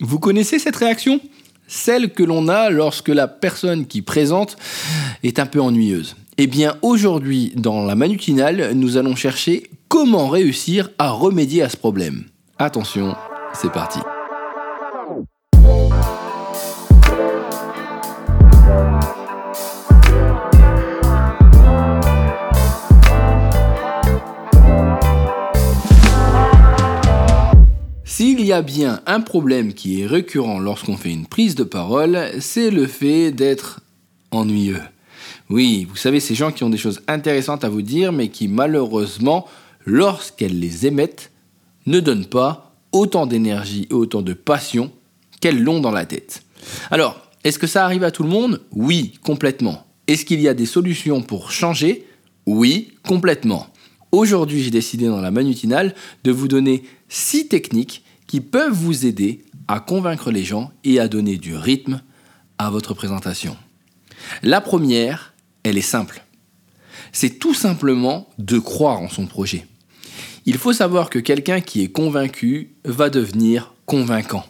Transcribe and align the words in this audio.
Vous 0.00 0.18
connaissez 0.18 0.58
cette 0.58 0.76
réaction? 0.76 1.20
Celle 1.66 2.12
que 2.12 2.22
l'on 2.22 2.48
a 2.48 2.70
lorsque 2.70 3.08
la 3.08 3.28
personne 3.28 3.86
qui 3.86 4.02
présente 4.02 4.56
est 5.22 5.38
un 5.38 5.46
peu 5.46 5.60
ennuyeuse. 5.60 6.16
Eh 6.36 6.46
bien 6.46 6.76
aujourd'hui, 6.82 7.52
dans 7.56 7.84
la 7.84 7.94
manutinale, 7.94 8.72
nous 8.74 8.96
allons 8.96 9.16
chercher 9.16 9.70
comment 9.88 10.28
réussir 10.28 10.90
à 10.98 11.10
remédier 11.10 11.62
à 11.62 11.68
ce 11.68 11.76
problème. 11.76 12.24
Attention, 12.58 13.14
c'est 13.54 13.72
parti. 13.72 14.00
Y 28.46 28.52
a 28.52 28.62
bien 28.62 29.00
un 29.06 29.20
problème 29.20 29.74
qui 29.74 30.00
est 30.00 30.06
récurrent 30.06 30.58
lorsqu'on 30.58 30.96
fait 30.96 31.12
une 31.12 31.26
prise 31.26 31.54
de 31.54 31.64
parole, 31.64 32.30
c'est 32.40 32.70
le 32.70 32.86
fait 32.86 33.32
d'être 33.32 33.80
ennuyeux. 34.30 34.82
Oui, 35.50 35.86
vous 35.88 35.96
savez, 35.96 36.20
ces 36.20 36.34
gens 36.34 36.52
qui 36.52 36.64
ont 36.64 36.70
des 36.70 36.78
choses 36.78 37.02
intéressantes 37.06 37.64
à 37.64 37.68
vous 37.68 37.82
dire, 37.82 38.12
mais 38.12 38.28
qui 38.28 38.48
malheureusement, 38.48 39.46
lorsqu'elles 39.84 40.58
les 40.58 40.86
émettent, 40.86 41.30
ne 41.86 42.00
donnent 42.00 42.26
pas 42.26 42.74
autant 42.92 43.26
d'énergie 43.26 43.86
et 43.90 43.94
autant 43.94 44.22
de 44.22 44.32
passion 44.32 44.90
qu'elles 45.40 45.62
l'ont 45.62 45.80
dans 45.80 45.90
la 45.90 46.06
tête. 46.06 46.42
Alors, 46.90 47.20
est-ce 47.42 47.58
que 47.58 47.66
ça 47.66 47.84
arrive 47.84 48.04
à 48.04 48.10
tout 48.10 48.22
le 48.22 48.28
monde? 48.28 48.62
Oui, 48.72 49.14
complètement. 49.22 49.86
Est-ce 50.06 50.24
qu'il 50.24 50.40
y 50.40 50.48
a 50.48 50.54
des 50.54 50.66
solutions 50.66 51.22
pour 51.22 51.50
changer? 51.50 52.06
Oui, 52.46 52.92
complètement. 53.06 53.66
Aujourd'hui, 54.12 54.62
j'ai 54.62 54.70
décidé 54.70 55.06
dans 55.06 55.20
la 55.20 55.30
manutinale 55.30 55.94
de 56.22 56.30
vous 56.30 56.46
donner 56.46 56.84
six 57.08 57.48
techniques 57.48 58.03
qui 58.26 58.40
peuvent 58.40 58.72
vous 58.72 59.06
aider 59.06 59.44
à 59.68 59.80
convaincre 59.80 60.30
les 60.30 60.44
gens 60.44 60.72
et 60.84 61.00
à 61.00 61.08
donner 61.08 61.36
du 61.36 61.56
rythme 61.56 62.02
à 62.58 62.70
votre 62.70 62.94
présentation. 62.94 63.56
La 64.42 64.60
première, 64.60 65.34
elle 65.62 65.78
est 65.78 65.82
simple. 65.82 66.24
C'est 67.12 67.38
tout 67.38 67.54
simplement 67.54 68.28
de 68.38 68.58
croire 68.58 69.00
en 69.00 69.08
son 69.08 69.26
projet. 69.26 69.66
Il 70.46 70.58
faut 70.58 70.72
savoir 70.72 71.10
que 71.10 71.18
quelqu'un 71.18 71.60
qui 71.60 71.82
est 71.82 71.88
convaincu 71.88 72.74
va 72.84 73.08
devenir 73.08 73.74
convaincant. 73.86 74.44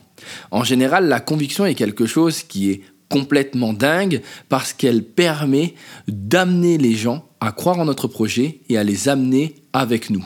En 0.51 0.65
général, 0.65 1.07
la 1.09 1.21
conviction 1.21 1.67
est 1.67 1.75
quelque 1.75 2.07
chose 2.07 2.43
qui 2.43 2.71
est 2.71 2.83
complètement 3.09 3.73
dingue 3.73 4.23
parce 4.49 4.73
qu'elle 4.73 5.05
permet 5.05 5.75
d'amener 6.09 6.79
les 6.79 6.95
gens 6.95 7.29
à 7.41 7.53
croire 7.53 7.79
en 7.79 7.85
notre 7.85 8.09
projet 8.09 8.61
et 8.69 8.79
à 8.79 8.85
les 8.85 9.09
amener 9.09 9.55
avec 9.73 10.11
nous. 10.11 10.25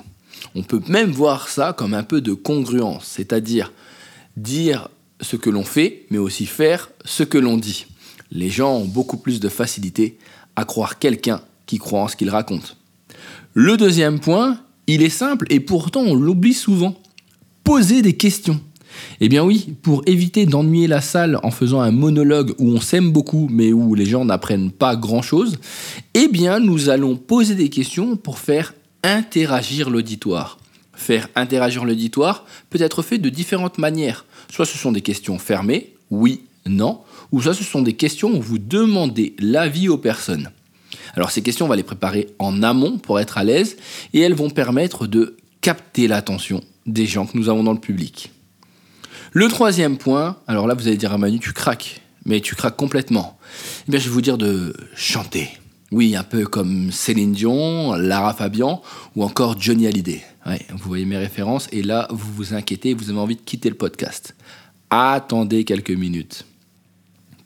On 0.55 0.63
peut 0.63 0.81
même 0.89 1.11
voir 1.11 1.49
ça 1.49 1.73
comme 1.73 1.95
un 1.95 2.03
peu 2.03 2.21
de 2.21 2.33
congruence, 2.33 3.05
c'est-à-dire 3.05 3.73
dire 4.37 4.89
ce 5.21 5.37
que 5.37 5.51
l'on 5.51 5.65
fait, 5.65 6.07
mais 6.11 6.19
aussi 6.19 6.47
faire 6.47 6.91
ce 7.05 7.23
que 7.23 7.39
l'on 7.39 7.57
dit. 7.57 7.87
Les 8.31 8.51
gens 8.51 8.77
ont 8.77 8.85
beaucoup 8.85 9.17
plus 9.17 9.41
de 9.41 9.49
facilité 9.49 10.19
à 10.57 10.65
croire 10.65 10.99
quelqu'un 10.99 11.41
qui 11.67 11.79
croit 11.79 12.03
en 12.03 12.09
ce 12.09 12.17
qu'il 12.17 12.31
raconte. 12.31 12.77
Le 13.55 13.77
deuxième 13.77 14.21
point, 14.21 14.59
il 14.87 15.03
est 15.03 15.09
simple 15.09 15.47
et 15.51 15.61
pourtant 15.61 16.03
on 16.03 16.15
l'oublie 16.15 16.55
souvent. 16.55 16.95
Poser 17.65 18.03
des 18.03 18.17
questions. 18.17 18.61
Eh 19.21 19.29
bien 19.29 19.45
oui, 19.45 19.75
pour 19.83 20.03
éviter 20.07 20.47
d'ennuyer 20.47 20.87
la 20.87 21.01
salle 21.01 21.39
en 21.43 21.51
faisant 21.51 21.81
un 21.81 21.91
monologue 21.91 22.55
où 22.59 22.71
on 22.71 22.81
s'aime 22.81 23.13
beaucoup 23.13 23.49
mais 23.51 23.73
où 23.73 23.95
les 23.95 24.07
gens 24.07 24.25
n'apprennent 24.25 24.71
pas 24.71 24.97
grand-chose, 24.97 25.59
eh 26.15 26.29
bien 26.29 26.61
nous 26.61 26.89
allons 26.89 27.17
poser 27.17 27.55
des 27.55 27.69
questions 27.69 28.17
pour 28.17 28.39
faire 28.39 28.75
interagir 29.03 29.91
l'auditoire. 29.91 30.59
Faire 30.95 31.29
interagir 31.37 31.85
l'auditoire 31.85 32.45
peut 32.71 32.81
être 32.81 33.03
fait 33.03 33.19
de 33.19 33.29
différentes 33.29 33.79
manières. 33.79 34.25
Soit 34.51 34.67
ce 34.67 34.79
sont 34.79 34.93
des 34.93 35.03
questions 35.03 35.39
fermées, 35.39 35.95
oui, 36.11 36.43
non, 36.67 37.01
ou 37.33 37.41
soit 37.41 37.55
ce 37.55 37.65
sont 37.65 37.83
des 37.83 37.95
questions 37.95 38.31
où 38.31 38.43
vous 38.43 38.59
demandez 38.59 39.35
l'avis 39.39 39.89
aux 39.89 39.99
personnes. 39.99 40.51
Alors 41.15 41.31
ces 41.31 41.43
questions, 41.43 41.67
on 41.67 41.69
va 41.69 41.77
les 41.77 41.83
préparer 41.83 42.29
en 42.39 42.63
amont 42.63 42.99
pour 42.99 43.21
être 43.21 43.39
à 43.39 43.45
l'aise 43.45 43.77
et 44.13 44.21
elles 44.21 44.35
vont 44.35 44.51
permettre 44.51 45.07
de 45.07 45.37
capter 45.61 46.09
l'attention 46.09 46.63
des 46.87 47.07
gens 47.07 47.27
que 47.27 47.37
nous 47.37 47.49
avons 47.49 47.65
dans 47.65 47.73
le 47.73 47.81
public. 47.81 48.31
Le 49.33 49.49
troisième 49.49 49.99
point, 49.99 50.39
alors 50.47 50.67
là 50.67 50.75
vous 50.75 50.89
allez 50.89 50.97
dire 50.97 51.13
à 51.13 51.19
Manu, 51.19 51.39
tu 51.39 51.53
craques, 51.53 52.01
mais 52.25 52.41
tu 52.41 52.55
craques 52.55 52.77
complètement. 52.77 53.39
Eh 53.87 53.91
bien 53.91 54.01
je 54.01 54.05
vais 54.05 54.15
vous 54.15 54.23
dire 54.23 54.39
de 54.39 54.75
chanter. 54.95 55.51
Oui, 55.91 56.17
un 56.17 56.23
peu 56.23 56.45
comme 56.45 56.93
Céline 56.93 57.33
Dion, 57.33 57.95
Lara 57.95 58.35
Fabian 58.35 58.83
ou 59.17 59.25
encore 59.25 59.59
Johnny 59.59 59.87
Hallyday. 59.87 60.23
vous 60.71 60.89
voyez 60.89 61.07
mes 61.07 61.17
références 61.17 61.67
et 61.73 61.83
là, 61.83 62.07
vous 62.11 62.31
vous 62.35 62.53
inquiétez, 62.53 62.93
vous 62.93 63.09
avez 63.09 63.19
envie 63.19 63.37
de 63.37 63.41
quitter 63.41 63.71
le 63.71 63.75
podcast. 63.75 64.37
Attendez 64.91 65.65
quelques 65.65 65.91
minutes. 65.91 66.45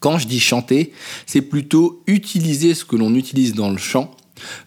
Quand 0.00 0.19
je 0.19 0.26
dis 0.26 0.41
chanter, 0.41 0.92
c'est 1.25 1.42
plutôt 1.42 2.02
utiliser 2.08 2.75
ce 2.75 2.84
que 2.84 2.97
l'on 2.97 3.14
utilise 3.14 3.54
dans 3.54 3.70
le 3.70 3.78
chant 3.78 4.16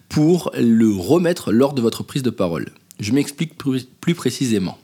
pour 0.07 0.51
le 0.57 0.95
remettre 0.95 1.51
lors 1.51 1.73
de 1.73 1.81
votre 1.81 2.03
prise 2.03 2.23
de 2.23 2.29
parole. 2.29 2.69
Je 3.01 3.11
m'explique 3.11 3.55
plus 3.57 4.15
précisément. 4.15 4.77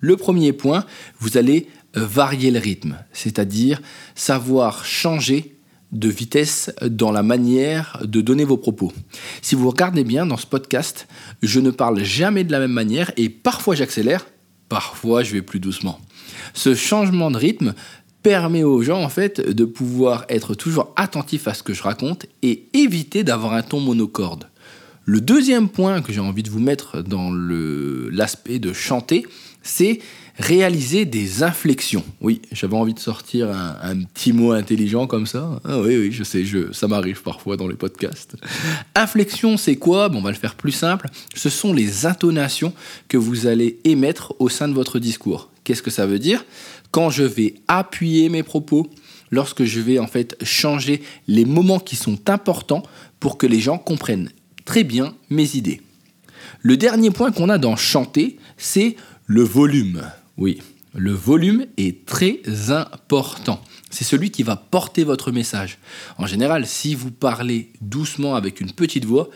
Le 0.00 0.16
premier 0.16 0.54
point, 0.54 0.86
vous 1.20 1.36
allez 1.36 1.66
varier 1.92 2.50
le 2.50 2.58
rythme, 2.58 2.96
c'est-à-dire 3.12 3.82
savoir 4.14 4.86
changer 4.86 5.57
de 5.92 6.08
vitesse 6.08 6.70
dans 6.82 7.12
la 7.12 7.22
manière 7.22 8.02
de 8.04 8.20
donner 8.20 8.44
vos 8.44 8.56
propos. 8.56 8.92
Si 9.42 9.54
vous 9.54 9.70
regardez 9.70 10.04
bien 10.04 10.26
dans 10.26 10.36
ce 10.36 10.46
podcast, 10.46 11.08
je 11.42 11.60
ne 11.60 11.70
parle 11.70 12.02
jamais 12.04 12.44
de 12.44 12.52
la 12.52 12.60
même 12.60 12.72
manière 12.72 13.10
et 13.16 13.28
parfois 13.28 13.74
j'accélère, 13.74 14.26
parfois 14.68 15.22
je 15.22 15.32
vais 15.32 15.42
plus 15.42 15.60
doucement. 15.60 15.98
Ce 16.54 16.74
changement 16.74 17.30
de 17.30 17.38
rythme 17.38 17.74
permet 18.22 18.64
aux 18.64 18.82
gens 18.82 19.02
en 19.02 19.08
fait 19.08 19.40
de 19.40 19.64
pouvoir 19.64 20.26
être 20.28 20.54
toujours 20.54 20.92
attentifs 20.96 21.48
à 21.48 21.54
ce 21.54 21.62
que 21.62 21.72
je 21.72 21.82
raconte 21.82 22.26
et 22.42 22.68
éviter 22.74 23.24
d'avoir 23.24 23.54
un 23.54 23.62
ton 23.62 23.80
monocorde. 23.80 24.48
Le 25.04 25.22
deuxième 25.22 25.70
point 25.70 26.02
que 26.02 26.12
j'ai 26.12 26.20
envie 26.20 26.42
de 26.42 26.50
vous 26.50 26.60
mettre 26.60 27.00
dans 27.00 27.30
l'aspect 27.32 28.58
de 28.58 28.74
chanter, 28.74 29.24
c'est 29.62 30.00
réaliser 30.38 31.04
des 31.04 31.42
inflexions. 31.42 32.04
Oui, 32.20 32.40
j'avais 32.52 32.76
envie 32.76 32.94
de 32.94 33.00
sortir 33.00 33.50
un, 33.50 34.02
petit 34.04 34.32
mot 34.32 34.52
intelligent 34.52 35.06
comme 35.06 35.26
ça. 35.26 35.60
Ah 35.64 35.80
oui, 35.80 35.96
oui, 35.96 36.12
je 36.12 36.22
sais, 36.22 36.44
ça 36.72 36.86
m'arrive 36.86 37.22
parfois 37.22 37.56
dans 37.56 37.66
les 37.66 37.74
podcasts. 37.74 38.36
Inflexion, 38.94 39.56
c'est 39.56 39.76
quoi? 39.76 40.08
Bon, 40.08 40.18
On 40.18 40.22
va 40.22 40.30
le 40.30 40.36
faire 40.36 40.54
plus 40.54 40.72
simple. 40.72 41.08
Ce 41.34 41.48
sont 41.48 41.72
les 41.72 42.06
intonations 42.06 42.72
que 43.08 43.16
vous 43.16 43.46
allez 43.46 43.78
émettre 43.84 44.34
au 44.38 44.48
sein 44.48 44.68
de 44.68 44.74
votre 44.74 44.98
discours. 44.98 45.50
Qu'est-ce 45.64 45.82
que 45.82 45.90
ça 45.90 46.06
veut 46.06 46.20
dire? 46.20 46.44
Quand 46.92 47.10
je 47.10 47.24
vais 47.24 47.54
appuyer 47.66 48.28
mes 48.28 48.42
propos, 48.42 48.88
lorsque 49.30 49.64
je 49.64 49.80
vais 49.80 49.98
en 49.98 50.06
fait 50.06 50.36
changer 50.44 51.02
les 51.26 51.44
moments 51.44 51.80
qui 51.80 51.96
sont 51.96 52.18
importants 52.30 52.82
pour 53.20 53.38
que 53.38 53.46
les 53.46 53.60
gens 53.60 53.78
comprennent 53.78 54.30
très 54.64 54.84
bien 54.84 55.14
mes 55.30 55.56
idées. 55.56 55.80
Le 56.60 56.76
dernier 56.76 57.10
point 57.10 57.32
qu'on 57.32 57.48
a 57.48 57.58
dans 57.58 57.76
chanter, 57.76 58.38
c'est 58.56 58.96
le 59.28 59.42
volume. 59.42 60.10
Oui, 60.38 60.62
le 60.94 61.12
volume 61.12 61.66
est 61.76 62.06
très 62.06 62.40
important. 62.70 63.62
C'est 63.90 64.04
celui 64.04 64.30
qui 64.30 64.42
va 64.42 64.56
porter 64.56 65.04
votre 65.04 65.32
message. 65.32 65.78
En 66.16 66.26
général, 66.26 66.66
si 66.66 66.94
vous 66.94 67.10
parlez 67.10 67.70
doucement 67.82 68.36
avec 68.36 68.60
une 68.62 68.72
petite 68.72 69.04
voix, 69.04 69.28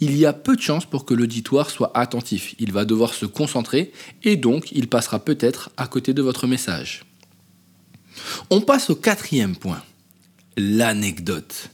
il 0.00 0.16
y 0.16 0.26
a 0.26 0.34
peu 0.34 0.54
de 0.54 0.60
chances 0.60 0.84
pour 0.84 1.06
que 1.06 1.14
l'auditoire 1.14 1.70
soit 1.70 1.96
attentif. 1.96 2.54
Il 2.58 2.72
va 2.72 2.84
devoir 2.84 3.14
se 3.14 3.24
concentrer 3.24 3.90
et 4.22 4.36
donc 4.36 4.70
il 4.72 4.86
passera 4.86 5.18
peut-être 5.18 5.70
à 5.78 5.86
côté 5.86 6.12
de 6.12 6.22
votre 6.22 6.46
message. 6.46 7.04
On 8.50 8.60
passe 8.60 8.90
au 8.90 8.96
quatrième 8.96 9.56
point, 9.56 9.82
l'anecdote. 10.58 11.70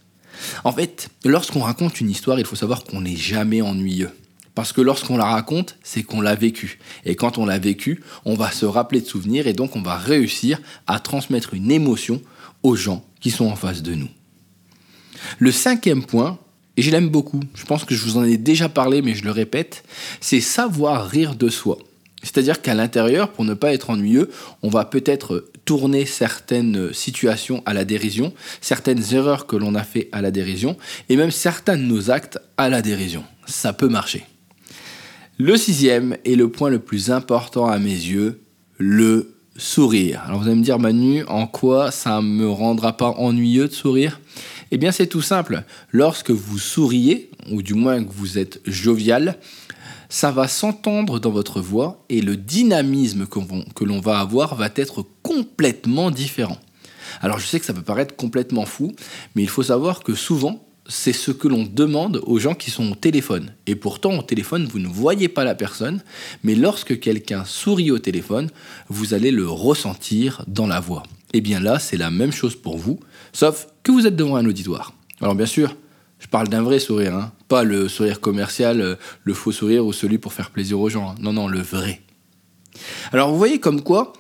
En 0.63 0.73
fait, 0.73 1.09
lorsqu'on 1.25 1.61
raconte 1.61 2.01
une 2.01 2.11
histoire, 2.11 2.39
il 2.39 2.47
faut 2.47 2.57
savoir 2.57 2.85
qu'on 2.85 3.01
n'est 3.01 3.17
jamais 3.17 3.63
ennuyeux. 3.63 4.11
Parce 4.55 4.73
que 4.73 4.81
lorsqu'on 4.81 5.17
la 5.17 5.25
raconte, 5.25 5.77
c'est 5.83 6.03
qu'on 6.03 6.21
l'a 6.21 6.35
vécu. 6.35 6.79
Et 7.05 7.17
quand 7.17 7.39
on 7.39 7.47
l'a 7.47 7.59
vécu, 7.59 8.03
on 8.25 8.35
va 8.35 8.51
se 8.51 8.67
rappeler 8.67 9.01
de 9.01 9.07
souvenirs 9.07 9.47
et 9.47 9.53
donc 9.53 9.75
on 9.75 9.83
va 9.83 9.97
réussir 9.97 10.61
à 10.87 11.01
transmettre 11.01 11.55
une 11.55 11.71
émotion 11.71 12.23
aux 12.63 12.77
gens 12.77 13.05
qui 13.21 13.31
sont 13.31 13.47
en 13.47 13.57
face 13.57 13.83
de 13.83 13.95
nous. 13.95 14.09
Le 15.39 15.51
cinquième 15.51 16.05
point, 16.05 16.39
et 16.77 16.83
je 16.83 16.91
l'aime 16.91 17.09
beaucoup, 17.09 17.41
je 17.55 17.65
pense 17.65 17.85
que 17.85 17.95
je 17.95 18.05
vous 18.05 18.17
en 18.17 18.25
ai 18.25 18.37
déjà 18.37 18.69
parlé 18.69 19.03
mais 19.03 19.15
je 19.15 19.25
le 19.25 19.31
répète, 19.31 19.85
c'est 20.21 20.41
savoir 20.41 21.09
rire 21.09 21.35
de 21.35 21.49
soi. 21.49 21.79
C'est-à-dire 22.23 22.63
qu'à 22.63 22.75
l'intérieur, 22.75 23.33
pour 23.33 23.45
ne 23.45 23.55
pas 23.55 23.75
être 23.75 23.91
ennuyeux, 23.91 24.31
on 24.63 24.71
va 24.71 24.85
peut-être 24.85 25.51
tourner 25.65 26.07
certaines 26.07 26.93
situations 26.93 27.63
à 27.67 27.75
la 27.75 27.85
dérision, 27.85 28.33
certaines 28.61 29.15
erreurs 29.15 29.47
que 29.47 29.57
l'on 29.57 29.75
a 29.75 29.85
fait 29.85 30.09
à 30.13 30.23
la 30.23 30.31
dérision, 30.31 30.77
et 31.09 31.17
même 31.17 31.31
certains 31.31 31.77
de 31.77 31.83
nos 31.83 32.11
actes 32.11 32.39
à 32.57 32.69
la 32.69 32.83
dérision. 32.83 33.25
Ça 33.47 33.73
peut 33.73 33.89
marcher. 33.89 34.25
Le 35.37 35.57
sixième 35.57 36.17
est 36.25 36.37
le 36.37 36.49
point 36.49 36.71
le 36.71 36.79
plus 36.79 37.11
important 37.11 37.67
à 37.67 37.81
mes 37.81 37.89
yeux, 37.89 38.45
le 38.79 39.35
sourire. 39.57 40.23
Alors 40.25 40.41
vous 40.41 40.47
allez 40.47 40.55
me 40.55 40.63
dire 40.63 40.79
Manu, 40.79 41.25
en 41.25 41.49
quoi 41.49 41.91
ça 41.91 42.23
me 42.23 42.49
rendra 42.49 42.97
pas 42.97 43.09
ennuyeux 43.09 43.67
de 43.67 43.73
sourire? 43.73 44.21
Eh 44.71 44.79
bien 44.79 44.93
c'est 44.93 45.09
tout 45.09 45.23
simple. 45.23 45.65
Lorsque 45.91 46.31
vous 46.31 46.59
souriez, 46.61 47.33
ou 47.51 47.63
du 47.63 47.75
moins 47.75 48.05
que 48.05 48.13
vous 48.13 48.39
êtes 48.39 48.61
jovial, 48.65 49.41
ça 50.09 50.31
va 50.31 50.47
s'entendre 50.47 51.19
dans 51.19 51.33
votre 51.33 51.61
voix 51.61 52.05
et 52.09 52.21
le 52.21 52.37
dynamisme 52.37 53.27
que 53.27 53.85
l'on 53.85 54.01
va 54.01 54.21
avoir 54.21 54.55
va 54.55 54.69
être 54.77 55.05
complètement 55.25 56.13
différent. 56.13 56.59
Alors 57.23 57.41
je 57.41 57.47
sais 57.47 57.59
que 57.59 57.67
ça 57.67 57.75
peut 57.75 57.83
paraître 57.83 58.15
complètement 58.15 58.67
fou, 58.67 58.93
mais 59.35 59.43
il 59.43 59.49
faut 59.49 59.65
savoir 59.65 60.05
que 60.05 60.15
souvent, 60.15 60.65
c'est 60.87 61.13
ce 61.13 61.31
que 61.31 61.49
l'on 61.49 61.65
demande 61.65 62.21
aux 62.25 62.39
gens 62.39 62.55
qui 62.55 62.71
sont 62.71 62.93
au 62.93 62.95
téléphone. 62.95 63.55
Et 63.67 63.75
pourtant, 63.75 64.19
au 64.19 64.23
téléphone, 64.23 64.67
vous 64.67 64.79
ne 64.79 64.89
voyez 64.89 65.29
pas 65.29 65.45
la 65.45 65.55
personne, 65.55 66.03
mais 66.43 66.55
lorsque 66.55 67.01
quelqu'un 67.01 67.45
sourit 67.45 67.91
au 67.91 67.99
téléphone, 67.99 68.51
vous 68.89 69.15
allez 69.15 69.31
le 69.31 69.49
ressentir 69.49 70.45
dans 70.47 70.67
la 70.67 70.81
voix. 70.81 71.05
Et 71.33 71.39
eh 71.39 71.41
bien 71.41 71.59
là, 71.59 71.79
c'est 71.79 71.97
la 71.97 72.11
même 72.11 72.33
chose 72.33 72.55
pour 72.55 72.79
vous, 72.79 73.01
sauf 73.33 73.67
que 73.83 73.91
vous 73.91 74.07
êtes 74.07 74.15
devant 74.15 74.37
un 74.37 74.47
auditoire. 74.47 74.93
Alors 75.21 75.35
bien 75.35 75.47
sûr, 75.47 75.75
je 76.21 76.29
parle 76.29 76.49
d'un 76.49 76.63
vrai 76.63 76.79
sourire, 76.79 77.15
hein. 77.15 77.33
pas 77.49 77.65
le 77.65 77.89
sourire 77.89 78.21
commercial, 78.21 78.81
euh, 78.81 78.95
le 79.25 79.35
faux 79.35 79.53
sourire 79.53 79.85
ou 79.85 79.93
celui 79.93 80.19
pour 80.19 80.33
faire 80.33 80.51
plaisir 80.51 80.79
aux 80.79 80.89
gens. 80.89 81.11
Hein. 81.11 81.15
Non, 81.21 81.33
non, 81.33 81.49
le 81.49 81.61
vrai. 81.61 82.03
Alors 83.13 83.31
vous 83.31 83.39
voyez 83.39 83.59
comme 83.59 83.83
quoi 83.83 84.13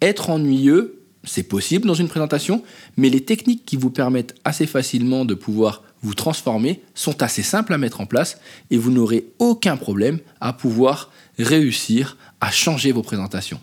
être 0.00 0.30
ennuyeux, 0.30 1.02
c'est 1.24 1.42
possible 1.42 1.86
dans 1.86 1.94
une 1.94 2.08
présentation, 2.08 2.62
mais 2.96 3.08
les 3.08 3.24
techniques 3.24 3.64
qui 3.64 3.76
vous 3.76 3.90
permettent 3.90 4.34
assez 4.44 4.66
facilement 4.66 5.24
de 5.24 5.34
pouvoir 5.34 5.82
vous 6.04 6.14
transformer 6.14 6.82
sont 6.94 7.22
assez 7.22 7.42
simples 7.42 7.72
à 7.72 7.78
mettre 7.78 8.00
en 8.00 8.06
place 8.06 8.38
et 8.70 8.76
vous 8.76 8.90
n'aurez 8.90 9.26
aucun 9.38 9.76
problème 9.76 10.20
à 10.40 10.52
pouvoir 10.52 11.10
réussir 11.38 12.16
à 12.40 12.50
changer 12.50 12.92
vos 12.92 13.02
présentations. 13.02 13.60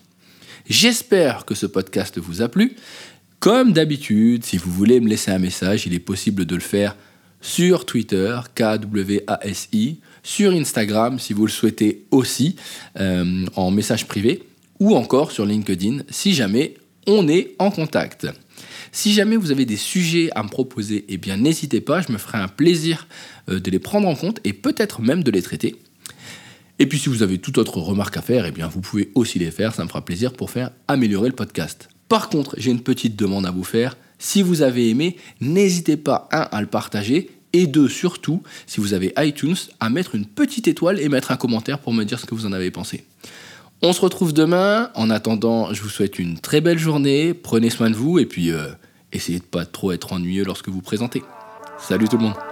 J'espère 0.67 1.45
que 1.45 1.55
ce 1.55 1.67
podcast 1.67 2.17
vous 2.17 2.41
a 2.41 2.49
plu. 2.49 2.75
Comme 3.39 3.73
d'habitude, 3.73 4.43
si 4.43 4.57
vous 4.57 4.71
voulez 4.71 4.99
me 4.99 5.07
laisser 5.07 5.31
un 5.31 5.39
message, 5.39 5.85
il 5.85 5.93
est 5.93 5.99
possible 5.99 6.45
de 6.45 6.55
le 6.55 6.61
faire 6.61 6.95
sur 7.41 7.85
Twitter, 7.85 8.39
KWASI, 8.55 9.99
sur 10.23 10.51
Instagram 10.51 11.19
si 11.19 11.33
vous 11.33 11.45
le 11.45 11.51
souhaitez 11.51 12.05
aussi, 12.11 12.55
euh, 12.99 13.45
en 13.55 13.71
message 13.71 14.07
privé, 14.07 14.43
ou 14.79 14.95
encore 14.95 15.31
sur 15.31 15.45
LinkedIn 15.45 15.99
si 16.09 16.33
jamais 16.33 16.75
on 17.07 17.27
est 17.27 17.55
en 17.59 17.71
contact. 17.71 18.27
Si 18.91 19.13
jamais 19.13 19.35
vous 19.35 19.51
avez 19.51 19.65
des 19.65 19.77
sujets 19.77 20.29
à 20.35 20.43
me 20.43 20.49
proposer, 20.49 21.05
eh 21.07 21.17
bien 21.17 21.37
n'hésitez 21.37 21.81
pas, 21.81 22.01
je 22.01 22.11
me 22.11 22.17
ferai 22.17 22.37
un 22.37 22.47
plaisir 22.47 23.07
euh, 23.49 23.59
de 23.59 23.71
les 23.71 23.79
prendre 23.79 24.07
en 24.07 24.15
compte 24.15 24.39
et 24.43 24.53
peut-être 24.53 25.01
même 25.01 25.23
de 25.23 25.31
les 25.31 25.41
traiter. 25.41 25.75
Et 26.79 26.87
puis 26.87 26.97
si 26.97 27.09
vous 27.09 27.23
avez 27.23 27.37
toute 27.37 27.57
autre 27.57 27.77
remarque 27.79 28.17
à 28.17 28.21
faire, 28.21 28.45
eh 28.45 28.51
bien 28.51 28.67
vous 28.67 28.81
pouvez 28.81 29.11
aussi 29.15 29.39
les 29.39 29.51
faire, 29.51 29.73
ça 29.75 29.83
me 29.83 29.87
fera 29.87 30.03
plaisir 30.03 30.33
pour 30.33 30.49
faire 30.49 30.71
améliorer 30.87 31.29
le 31.29 31.35
podcast. 31.35 31.89
Par 32.07 32.29
contre, 32.29 32.55
j'ai 32.57 32.71
une 32.71 32.81
petite 32.81 33.15
demande 33.15 33.45
à 33.45 33.51
vous 33.51 33.63
faire. 33.63 33.97
Si 34.19 34.41
vous 34.41 34.61
avez 34.61 34.89
aimé, 34.89 35.15
n'hésitez 35.39 35.95
pas, 35.95 36.27
un, 36.31 36.41
à 36.41 36.59
le 36.61 36.67
partager, 36.67 37.29
et 37.53 37.67
deux, 37.67 37.89
surtout, 37.89 38.43
si 38.65 38.79
vous 38.79 38.93
avez 38.93 39.13
iTunes, 39.17 39.55
à 39.79 39.89
mettre 39.89 40.15
une 40.15 40.25
petite 40.25 40.67
étoile 40.67 40.99
et 40.99 41.09
mettre 41.09 41.31
un 41.31 41.37
commentaire 41.37 41.79
pour 41.79 41.93
me 41.93 42.03
dire 42.03 42.19
ce 42.19 42.25
que 42.25 42.35
vous 42.35 42.45
en 42.45 42.53
avez 42.53 42.71
pensé. 42.71 43.03
On 43.83 43.93
se 43.93 44.01
retrouve 44.01 44.31
demain. 44.31 44.91
En 44.93 45.09
attendant, 45.09 45.73
je 45.73 45.81
vous 45.81 45.89
souhaite 45.89 46.19
une 46.19 46.37
très 46.39 46.61
belle 46.61 46.77
journée. 46.77 47.33
Prenez 47.33 47.71
soin 47.71 47.89
de 47.89 47.95
vous 47.95 48.19
et 48.19 48.27
puis 48.27 48.51
euh, 48.51 48.67
essayez 49.11 49.39
de 49.39 49.43
pas 49.43 49.65
trop 49.65 49.91
être 49.91 50.13
ennuyeux 50.13 50.43
lorsque 50.43 50.69
vous 50.69 50.81
présentez. 50.81 51.23
Salut 51.79 52.07
tout 52.07 52.17
le 52.17 52.23
monde 52.23 52.50